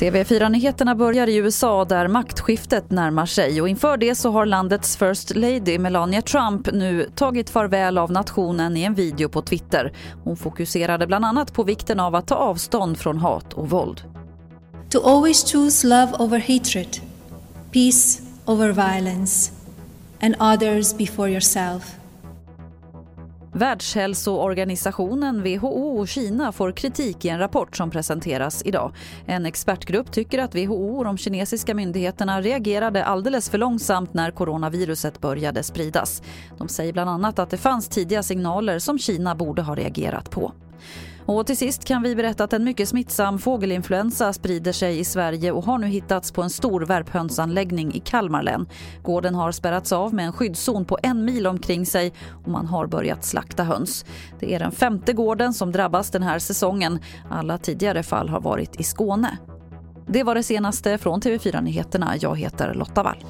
TV4-nyheterna 0.00 0.94
börjar 0.94 1.26
i 1.26 1.36
USA 1.36 1.84
där 1.84 2.08
maktskiftet 2.08 2.90
närmar 2.90 3.26
sig 3.26 3.60
och 3.60 3.68
inför 3.68 3.96
det 3.96 4.14
så 4.14 4.30
har 4.30 4.46
landets 4.46 4.96
First 4.96 5.36
Lady 5.36 5.78
Melania 5.78 6.22
Trump 6.22 6.68
nu 6.72 7.10
tagit 7.14 7.50
farväl 7.50 7.98
av 7.98 8.12
nationen 8.12 8.76
i 8.76 8.82
en 8.82 8.94
video 8.94 9.28
på 9.28 9.42
Twitter. 9.42 9.92
Hon 10.24 10.36
fokuserade 10.36 11.06
bland 11.06 11.24
annat 11.24 11.52
på 11.52 11.62
vikten 11.62 12.00
av 12.00 12.14
att 12.14 12.26
ta 12.26 12.34
avstånd 12.34 12.98
från 12.98 13.18
hat 13.18 13.52
och 13.52 13.70
våld. 13.70 14.02
To 14.90 14.98
always 15.00 15.52
choose 15.52 15.86
love 15.86 16.12
over 16.18 16.38
hatred, 16.38 16.96
peace 17.72 18.22
over 18.46 18.72
violence 18.72 19.52
and 20.20 20.34
others 20.40 20.96
before 20.96 21.30
yourself. 21.30 21.99
Världshälsoorganisationen 23.52 25.42
WHO 25.42 25.98
och 25.98 26.08
Kina 26.08 26.52
får 26.52 26.72
kritik 26.72 27.24
i 27.24 27.28
en 27.28 27.38
rapport 27.38 27.76
som 27.76 27.90
presenteras 27.90 28.62
idag. 28.64 28.92
En 29.26 29.46
expertgrupp 29.46 30.12
tycker 30.12 30.38
att 30.38 30.54
WHO 30.54 30.98
och 30.98 31.04
de 31.04 31.18
kinesiska 31.18 31.74
myndigheterna 31.74 32.40
reagerade 32.40 33.04
alldeles 33.04 33.50
för 33.50 33.58
långsamt 33.58 34.14
när 34.14 34.30
coronaviruset 34.30 35.20
började 35.20 35.62
spridas. 35.62 36.22
De 36.58 36.68
säger 36.68 36.92
bland 36.92 37.10
annat 37.10 37.38
att 37.38 37.50
det 37.50 37.56
fanns 37.56 37.88
tidiga 37.88 38.22
signaler 38.22 38.78
som 38.78 38.98
Kina 38.98 39.34
borde 39.34 39.62
ha 39.62 39.74
reagerat 39.74 40.30
på. 40.30 40.52
Och 41.26 41.46
till 41.46 41.56
sist 41.56 41.84
kan 41.84 42.02
vi 42.02 42.16
berätta 42.16 42.44
att 42.44 42.52
en 42.52 42.64
mycket 42.64 42.88
smittsam 42.88 43.38
fågelinfluensa 43.38 44.32
sprider 44.32 44.72
sig 44.72 44.98
i 44.98 45.04
Sverige 45.04 45.52
och 45.52 45.64
har 45.64 45.78
nu 45.78 45.86
hittats 45.86 46.32
på 46.32 46.42
en 46.42 46.50
stor 46.50 46.80
värphönsanläggning 46.80 47.94
i 47.94 48.00
Kalmar 48.00 48.42
län. 48.42 48.68
Gården 49.02 49.34
har 49.34 49.52
spärrats 49.52 49.92
av 49.92 50.14
med 50.14 50.26
en 50.26 50.32
skyddszon 50.32 50.84
på 50.84 50.98
en 51.02 51.24
mil 51.24 51.46
omkring 51.46 51.86
sig 51.86 52.12
och 52.44 52.50
man 52.50 52.66
har 52.66 52.86
börjat 52.86 53.24
slakta 53.24 53.64
höns. 53.64 54.04
Det 54.40 54.54
är 54.54 54.58
den 54.58 54.72
femte 54.72 55.12
gården 55.12 55.54
som 55.54 55.72
drabbas 55.72 56.10
den 56.10 56.22
här 56.22 56.38
säsongen. 56.38 56.98
Alla 57.30 57.58
tidigare 57.58 58.02
fall 58.02 58.28
har 58.28 58.40
varit 58.40 58.80
i 58.80 58.82
Skåne. 58.82 59.38
Det 60.06 60.22
var 60.22 60.34
det 60.34 60.42
senaste 60.42 60.98
från 60.98 61.20
TV4 61.20 61.62
Nyheterna. 61.62 62.14
Jag 62.20 62.38
heter 62.38 62.74
Lotta 62.74 63.02
Wall. 63.02 63.24